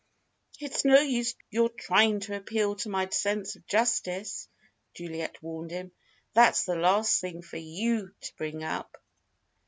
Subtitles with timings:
[0.59, 4.49] "It's no use your trying to appeal to my sense of justice,"
[4.95, 5.91] Juliet warned him.
[6.33, 8.97] "That's the last thing for you to bring up!"